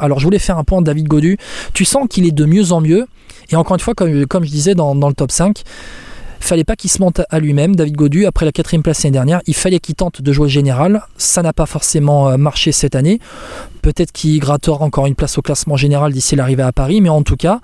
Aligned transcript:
Alors 0.00 0.18
je 0.18 0.24
voulais 0.24 0.38
faire 0.38 0.58
un 0.58 0.64
point 0.64 0.80
de 0.80 0.86
David 0.86 1.06
Godu. 1.06 1.36
Tu 1.74 1.84
sens 1.84 2.06
qu'il 2.08 2.26
est 2.26 2.32
de 2.32 2.44
mieux 2.44 2.72
en 2.72 2.80
mieux. 2.80 3.06
Et 3.50 3.56
encore 3.56 3.74
une 3.74 3.80
fois, 3.80 3.94
comme, 3.94 4.44
je 4.44 4.50
disais 4.50 4.74
dans, 4.74 4.94
le 4.94 5.14
top 5.14 5.30
5, 5.30 5.62
fallait 6.40 6.64
pas 6.64 6.76
qu'il 6.76 6.90
se 6.90 7.00
monte 7.00 7.20
à 7.28 7.40
lui-même, 7.40 7.76
David 7.76 7.96
Godu, 7.96 8.26
après 8.26 8.46
la 8.46 8.52
quatrième 8.52 8.82
place 8.82 9.02
l'année 9.02 9.12
dernière. 9.12 9.40
Il 9.46 9.54
fallait 9.54 9.80
qu'il 9.80 9.94
tente 9.94 10.22
de 10.22 10.32
jouer 10.32 10.48
général. 10.48 11.02
Ça 11.16 11.42
n'a 11.42 11.52
pas 11.52 11.66
forcément 11.66 12.28
euh, 12.28 12.36
marché 12.36 12.72
cette 12.72 12.94
année. 12.94 13.20
Peut-être 13.82 14.12
qu'il 14.12 14.38
grattera 14.38 14.84
encore 14.84 15.06
une 15.06 15.14
place 15.14 15.36
au 15.38 15.42
classement 15.42 15.76
général 15.76 16.12
d'ici 16.12 16.36
l'arrivée 16.36 16.62
à 16.62 16.72
Paris, 16.72 17.00
mais 17.00 17.08
en 17.08 17.22
tout 17.22 17.36
cas, 17.36 17.60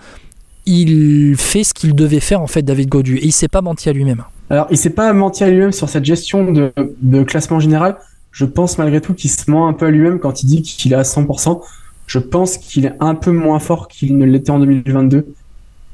il 0.67 1.37
fait 1.39 1.65
ce 1.65 1.73
qu'il 1.73 1.95
devait 1.95 2.21
faire 2.21 2.43
en 2.43 2.49
fait, 2.49 2.63
David 2.63 2.89
Godu, 2.89 3.19
et 3.19 3.27
il 3.27 3.33
s'est 3.33 3.49
pas 3.49 3.63
menti 3.63 3.89
à 3.89 3.93
lui-même. 3.93 4.25
Alors, 4.51 4.67
il 4.71 4.77
s'est 4.77 4.91
pas 4.91 5.13
menti 5.13 5.45
à 5.45 5.49
lui-même 5.49 5.73
sur 5.73 5.89
cette 5.89 6.05
gestion 6.05 6.53
de, 6.53 6.73
de 7.03 7.23
classement 7.23 7.61
général. 7.61 7.97
Je 8.33 8.45
pense 8.45 8.77
malgré 8.77 9.01
tout 9.01 9.15
qu'il 9.15 9.31
se 9.31 9.51
ment 9.51 9.69
un 9.69 9.73
peu 9.73 9.87
à 9.87 9.91
lui-même 9.91 10.19
quand 10.19 10.43
il 10.43 10.47
dit 10.47 10.63
qu'il 10.63 10.93
est 10.93 10.97
à 10.97 11.03
100%. 11.03 11.63
Je 12.07 12.19
pense 12.19 12.59
qu'il 12.59 12.87
est 12.87 12.95
un 13.01 13.15
peu 13.15 13.33
moins 13.33 13.59
fort 13.59 13.89
qu'il 13.89 14.17
ne 14.17 14.25
l'était 14.25 14.51
en 14.51 14.59
2022 14.61 15.27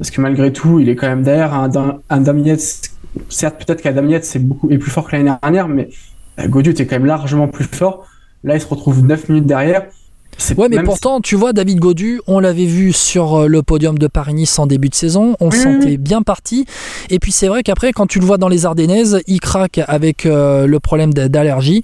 parce 0.02 0.10
que 0.10 0.20
malgré 0.20 0.52
tout, 0.52 0.80
il 0.80 0.88
est 0.88 0.96
quand 0.96 1.06
même 1.06 1.22
derrière 1.22 1.54
un. 1.54 1.70
Certes, 3.28 3.64
peut-être 3.64 3.82
qu'Adam 3.82 4.08
beaucoup 4.40 4.70
est 4.70 4.78
plus 4.78 4.90
fort 4.90 5.06
que 5.06 5.14
l'année 5.14 5.30
dernière, 5.42 5.68
mais 5.68 5.90
euh, 6.40 6.48
Godieu 6.48 6.72
était 6.72 6.86
quand 6.86 6.96
même 6.96 7.06
largement 7.06 7.46
plus 7.46 7.64
fort. 7.64 8.06
Là, 8.42 8.56
il 8.56 8.60
se 8.60 8.66
retrouve 8.66 9.04
9 9.04 9.28
minutes 9.28 9.46
derrière. 9.46 9.84
Ouais, 10.56 10.68
mais 10.68 10.82
pourtant, 10.82 11.20
tu 11.20 11.36
vois, 11.36 11.52
David 11.52 11.78
Godu, 11.78 12.20
on 12.26 12.40
l'avait 12.40 12.64
vu 12.64 12.92
sur 12.92 13.42
euh, 13.42 13.46
le 13.46 13.62
podium 13.62 13.98
de 13.98 14.06
Paris-Nice 14.06 14.58
en 14.58 14.66
début 14.66 14.88
de 14.88 14.94
saison, 14.94 15.36
on 15.40 15.50
le 15.50 15.56
sentait 15.56 15.98
bien 15.98 16.22
parti. 16.22 16.64
Et 17.10 17.18
puis 17.18 17.30
c'est 17.30 17.48
vrai 17.48 17.62
qu'après, 17.62 17.92
quand 17.92 18.06
tu 18.06 18.18
le 18.18 18.24
vois 18.24 18.38
dans 18.38 18.48
les 18.48 18.66
Ardennaises, 18.66 19.20
il 19.26 19.40
craque 19.40 19.80
avec 19.86 20.26
euh, 20.26 20.66
le 20.66 20.80
problème 20.80 21.12
d'allergie. 21.14 21.82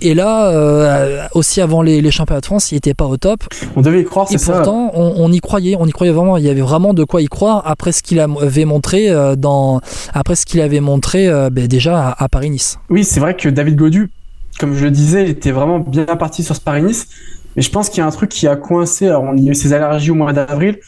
Et 0.00 0.14
là, 0.14 0.50
euh, 0.50 1.26
aussi 1.34 1.60
avant 1.60 1.82
les, 1.82 2.10
championnats 2.10 2.40
de 2.40 2.46
France, 2.46 2.72
il 2.72 2.76
n'était 2.76 2.94
pas 2.94 3.06
au 3.06 3.16
top. 3.16 3.44
On 3.76 3.82
devait 3.82 4.00
y 4.00 4.04
croire, 4.04 4.28
c'est 4.28 4.38
ça. 4.38 4.52
Et 4.52 4.56
pourtant, 4.56 4.90
on, 4.94 5.30
y 5.32 5.40
croyait, 5.40 5.76
on 5.78 5.86
y 5.86 5.92
croyait 5.92 6.12
vraiment. 6.12 6.36
Il 6.36 6.44
y 6.44 6.48
avait 6.48 6.60
vraiment 6.60 6.94
de 6.94 7.04
quoi 7.04 7.22
y 7.22 7.26
croire 7.26 7.62
après 7.66 7.92
ce 7.92 8.02
qu'il 8.02 8.20
avait 8.20 8.64
montré 8.64 9.12
dans, 9.36 9.80
après 10.14 10.36
ce 10.36 10.46
qu'il 10.46 10.60
avait 10.60 10.80
montré 10.80 11.28
ben, 11.50 11.66
déjà 11.66 12.08
à, 12.08 12.24
à 12.24 12.28
Paris-Nice. 12.28 12.78
Oui, 12.90 13.04
c'est 13.04 13.20
vrai 13.20 13.36
que 13.36 13.48
David 13.48 13.76
Godu, 13.76 14.10
comme 14.58 14.74
je 14.74 14.84
le 14.84 14.90
disais, 14.90 15.28
était 15.28 15.52
vraiment 15.52 15.78
bien 15.78 16.04
parti 16.04 16.42
sur 16.42 16.56
ce 16.56 16.60
Paris-Nice. 16.60 17.08
Mais 17.56 17.62
je 17.62 17.70
pense 17.70 17.88
qu'il 17.88 17.98
y 17.98 18.00
a 18.02 18.06
un 18.06 18.10
truc 18.10 18.30
qui 18.30 18.46
a 18.46 18.56
coincé. 18.56 19.08
Alors, 19.08 19.24
on 19.24 19.36
y 19.36 19.48
a 19.48 19.52
eu 19.52 19.54
ses 19.54 19.72
allergies 19.72 20.10
au 20.10 20.14
mois 20.14 20.32
d'avril. 20.32 20.78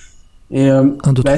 Et 0.50 0.70
euh, 0.70 0.84
bah, 1.24 1.36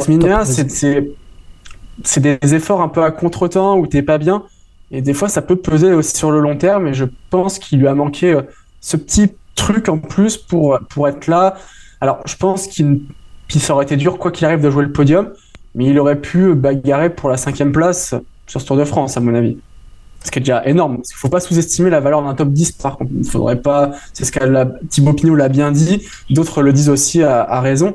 c'est 2.04 2.20
des 2.20 2.54
efforts 2.54 2.82
un 2.82 2.88
peu 2.88 3.02
à 3.02 3.10
contre-temps 3.10 3.78
où 3.78 3.86
t'es 3.86 4.02
pas 4.02 4.18
bien. 4.18 4.44
Et 4.90 5.02
des 5.02 5.14
fois, 5.14 5.28
ça 5.28 5.42
peut 5.42 5.56
peser 5.56 5.92
aussi 5.92 6.16
sur 6.16 6.30
le 6.30 6.40
long 6.40 6.56
terme. 6.56 6.88
Et 6.88 6.94
je 6.94 7.04
pense 7.30 7.58
qu'il 7.58 7.80
lui 7.80 7.88
a 7.88 7.94
manqué 7.94 8.32
euh, 8.32 8.42
ce 8.80 8.96
petit 8.96 9.32
truc 9.54 9.88
en 9.88 9.98
plus 9.98 10.36
pour, 10.36 10.78
pour 10.90 11.08
être 11.08 11.26
là. 11.26 11.56
Alors, 12.00 12.20
je 12.26 12.36
pense 12.36 12.66
qu'il 12.66 13.00
ça 13.48 13.74
aurait 13.74 13.84
été 13.84 13.96
dur, 13.96 14.18
quoi 14.18 14.30
qu'il 14.30 14.46
arrive, 14.46 14.60
de 14.60 14.70
jouer 14.70 14.84
le 14.84 14.92
podium. 14.92 15.32
Mais 15.74 15.86
il 15.86 15.98
aurait 15.98 16.20
pu 16.20 16.54
bagarrer 16.54 17.10
pour 17.10 17.28
la 17.28 17.36
cinquième 17.36 17.72
place 17.72 18.14
sur 18.46 18.60
ce 18.60 18.66
Tour 18.66 18.76
de 18.76 18.84
France, 18.84 19.16
à 19.16 19.20
mon 19.20 19.34
avis 19.34 19.58
ce 20.26 20.30
qui 20.30 20.40
est 20.40 20.42
déjà 20.42 20.66
énorme. 20.66 20.94
Il 20.96 20.98
ne 20.98 21.18
faut 21.18 21.28
pas 21.28 21.40
sous-estimer 21.40 21.88
la 21.88 22.00
valeur 22.00 22.22
d'un 22.22 22.34
top 22.34 22.50
10, 22.50 22.72
par 22.72 22.98
contre. 22.98 23.10
Il 23.16 23.24
faudrait 23.24 23.60
pas, 23.60 23.92
c'est 24.12 24.24
ce 24.24 24.32
que 24.32 24.86
Thibaut 24.88 25.12
Pinot 25.12 25.34
l'a 25.34 25.48
bien 25.48 25.72
dit, 25.72 26.06
d'autres 26.30 26.62
le 26.62 26.72
disent 26.72 26.90
aussi 26.90 27.22
à, 27.22 27.60
raison. 27.60 27.94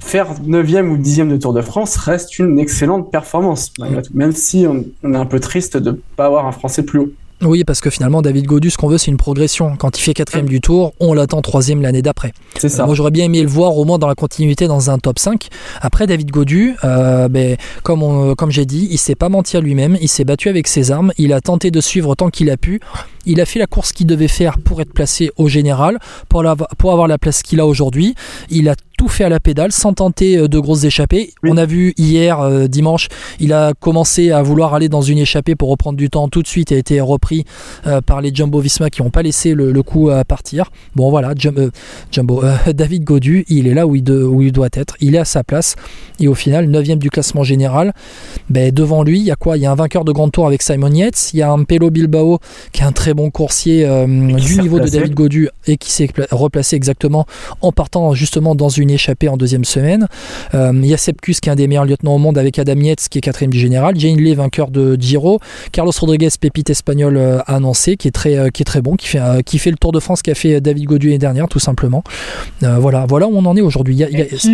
Faire 0.00 0.34
9e 0.42 0.88
ou 0.88 0.96
10e 0.96 1.28
de 1.28 1.36
Tour 1.36 1.52
de 1.52 1.62
France 1.62 1.96
reste 1.96 2.38
une 2.38 2.58
excellente 2.58 3.10
performance, 3.10 3.72
même 4.12 4.32
si 4.32 4.66
on, 4.68 4.84
on 5.02 5.14
est 5.14 5.16
un 5.16 5.26
peu 5.26 5.40
triste 5.40 5.76
de 5.76 5.92
ne 5.92 5.96
pas 6.16 6.26
avoir 6.26 6.46
un 6.46 6.52
Français 6.52 6.82
plus 6.82 6.98
haut. 6.98 7.12
Oui, 7.42 7.64
parce 7.64 7.80
que 7.80 7.90
finalement, 7.90 8.22
David 8.22 8.46
Godu, 8.46 8.70
ce 8.70 8.78
qu'on 8.78 8.88
veut, 8.88 8.98
c'est 8.98 9.10
une 9.10 9.16
progression. 9.16 9.76
Quand 9.76 9.98
il 9.98 10.00
fait 10.00 10.14
quatrième 10.14 10.48
du 10.48 10.60
tour, 10.60 10.94
on 11.00 11.14
l'attend 11.14 11.42
troisième 11.42 11.82
l'année 11.82 12.00
d'après. 12.00 12.32
C'est 12.56 12.68
ça. 12.68 12.86
moi, 12.86 12.94
j'aurais 12.94 13.10
bien 13.10 13.24
aimé 13.26 13.42
le 13.42 13.48
voir 13.48 13.76
au 13.76 13.84
moins 13.84 13.98
dans 13.98 14.06
la 14.06 14.14
continuité 14.14 14.66
dans 14.66 14.90
un 14.90 14.98
top 14.98 15.18
5. 15.18 15.48
Après, 15.80 16.06
David 16.06 16.30
Godu, 16.30 16.76
euh, 16.84 17.28
ben, 17.28 17.56
comme, 17.82 18.34
comme 18.36 18.50
j'ai 18.50 18.64
dit, 18.64 18.88
il 18.90 18.98
s'est 18.98 19.14
pas 19.14 19.28
menti 19.28 19.56
à 19.56 19.60
lui-même. 19.60 19.98
Il 20.00 20.08
s'est 20.08 20.24
battu 20.24 20.48
avec 20.48 20.68
ses 20.68 20.90
armes. 20.90 21.12
Il 21.18 21.32
a 21.32 21.40
tenté 21.40 21.70
de 21.70 21.80
suivre 21.80 22.14
tant 22.14 22.30
qu'il 22.30 22.50
a 22.50 22.56
pu. 22.56 22.80
Il 23.26 23.40
a 23.40 23.46
fait 23.46 23.58
la 23.58 23.66
course 23.66 23.92
qu'il 23.92 24.06
devait 24.06 24.28
faire 24.28 24.58
pour 24.58 24.80
être 24.80 24.92
placé 24.92 25.30
au 25.36 25.48
général, 25.48 25.98
pour, 26.28 26.44
pour 26.78 26.92
avoir 26.92 27.08
la 27.08 27.18
place 27.18 27.42
qu'il 27.42 27.60
a 27.60 27.66
aujourd'hui. 27.66 28.14
Il 28.48 28.68
a 28.68 28.74
tout 29.04 29.08
fait 29.08 29.24
à 29.24 29.28
la 29.28 29.38
pédale 29.38 29.70
sans 29.70 29.92
tenter 29.92 30.38
euh, 30.38 30.48
de 30.48 30.58
grosses 30.58 30.84
échappées. 30.84 31.34
On 31.42 31.58
a 31.58 31.66
vu 31.66 31.92
hier, 31.98 32.40
euh, 32.40 32.68
dimanche, 32.68 33.08
il 33.38 33.52
a 33.52 33.74
commencé 33.78 34.30
à 34.30 34.40
vouloir 34.42 34.72
aller 34.72 34.88
dans 34.88 35.02
une 35.02 35.18
échappée 35.18 35.54
pour 35.56 35.68
reprendre 35.68 35.98
du 35.98 36.08
temps 36.08 36.30
tout 36.30 36.40
de 36.40 36.46
suite 36.46 36.72
et 36.72 36.76
a 36.76 36.78
été 36.78 37.02
repris 37.02 37.44
euh, 37.86 38.00
par 38.00 38.22
les 38.22 38.34
Jumbo 38.34 38.60
Visma 38.60 38.88
qui 38.88 39.02
n'ont 39.02 39.10
pas 39.10 39.20
laissé 39.20 39.52
le, 39.52 39.82
coup 39.82 40.08
à 40.08 40.24
partir. 40.24 40.70
Bon 40.96 41.10
voilà, 41.10 41.34
Jumbo, 41.36 42.42
David 42.72 43.04
Godu, 43.04 43.44
il 43.48 43.66
est 43.66 43.74
là 43.74 43.86
où 43.86 43.94
il, 43.94 44.10
où 44.10 44.40
il, 44.40 44.52
doit 44.52 44.70
être. 44.72 44.96
Il 45.00 45.14
est 45.16 45.18
à 45.18 45.26
sa 45.26 45.44
place 45.44 45.76
et 46.18 46.26
au 46.26 46.34
final, 46.34 46.70
9 46.70 46.96
du 46.96 47.10
classement 47.10 47.42
général. 47.44 47.92
Ben, 48.48 48.72
devant 48.72 49.02
lui, 49.02 49.18
il 49.18 49.24
y 49.26 49.30
a 49.30 49.36
quoi? 49.36 49.58
Il 49.58 49.62
y 49.62 49.66
a 49.66 49.70
un 49.70 49.74
vainqueur 49.74 50.06
de 50.06 50.12
grand 50.12 50.30
tour 50.30 50.46
avec 50.46 50.62
Simon 50.62 50.90
Yates, 50.90 51.34
il 51.34 51.40
y 51.40 51.42
a 51.42 51.50
un 51.50 51.64
Pelo 51.64 51.90
Bilbao 51.90 52.38
qui 52.72 52.80
est 52.80 52.86
un 52.86 52.92
très 52.92 53.12
bon 53.12 53.30
coursier 53.30 53.84
du 54.06 54.60
niveau 54.60 54.80
de 54.80 54.88
David 54.88 55.12
Godu 55.12 55.50
et 55.66 55.76
qui 55.76 55.92
s'est 55.92 56.08
replacé 56.30 56.76
exactement 56.76 57.26
en 57.60 57.70
partant 57.70 58.14
justement 58.14 58.54
dans 58.54 58.70
une 58.70 58.93
une 58.94 58.96
échappée 58.96 59.28
en 59.28 59.36
deuxième 59.36 59.64
semaine. 59.64 60.06
Euh, 60.54 60.96
Sepkus 60.96 61.40
qui 61.40 61.48
est 61.48 61.52
un 61.52 61.56
des 61.56 61.66
meilleurs 61.66 61.84
lieutenants 61.84 62.14
au 62.14 62.18
monde 62.18 62.38
avec 62.38 62.58
Adam 62.58 62.76
Yates 62.76 63.08
qui 63.10 63.18
est 63.18 63.20
quatrième 63.20 63.50
du 63.50 63.58
général. 63.58 63.98
Jane 63.98 64.16
Lee 64.16 64.34
vainqueur 64.34 64.70
de 64.70 64.96
Giro. 64.98 65.40
Carlos 65.72 65.92
Rodriguez 65.98 66.28
pépite 66.40 66.70
espagnol 66.70 67.16
euh, 67.16 67.40
annoncé 67.46 67.96
qui 67.96 68.08
est 68.08 68.12
très 68.12 68.36
euh, 68.36 68.50
qui 68.50 68.62
est 68.62 68.64
très 68.64 68.80
bon 68.80 68.94
qui 68.94 69.08
fait 69.08 69.20
qui 69.44 69.58
fait 69.58 69.70
le 69.70 69.76
Tour 69.76 69.92
de 69.92 70.00
France 70.00 70.22
qu'a 70.22 70.34
fait 70.34 70.60
David 70.60 70.84
Godu 70.84 71.08
l'année 71.08 71.18
dernière 71.18 71.48
tout 71.48 71.58
simplement. 71.58 72.04
voilà 72.60 73.06
voilà 73.06 73.26
où 73.26 73.36
on 73.36 73.44
en 73.44 73.56
est 73.56 73.60
aujourd'hui. 73.60 74.04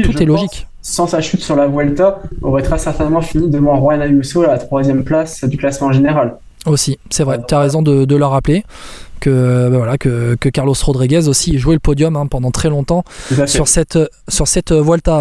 Tout 0.02 0.22
est 0.22 0.26
logique. 0.26 0.66
sans 0.82 1.06
sa 1.06 1.20
chute 1.20 1.42
sur 1.42 1.56
la 1.56 1.66
Vuelta, 1.68 2.20
aurait 2.42 2.62
très 2.62 2.78
certainement 2.78 3.20
fini 3.20 3.50
devant 3.50 3.76
Juan 3.76 4.00
Ayuso 4.00 4.42
à 4.42 4.48
la 4.48 4.58
troisième 4.58 5.04
place 5.04 5.44
du 5.44 5.56
classement 5.56 5.92
général. 5.92 6.36
Aussi, 6.66 6.98
c'est 7.10 7.24
vrai, 7.24 7.38
tu 7.46 7.54
as 7.54 7.60
raison 7.60 7.82
de, 7.82 8.04
de 8.04 8.16
le 8.16 8.24
rappeler 8.24 8.64
que, 9.20 9.68
voilà, 9.72 9.98
que, 9.98 10.34
que, 10.34 10.48
Carlos 10.48 10.74
Rodriguez 10.82 11.28
aussi 11.28 11.58
jouait 11.58 11.74
le 11.74 11.80
podium 11.80 12.16
hein, 12.16 12.26
pendant 12.26 12.50
très 12.50 12.68
longtemps 12.68 13.04
sur 13.46 13.68
cette, 13.68 13.98
sur 14.28 14.48
cette 14.48 14.72
Vuelta 14.72 15.16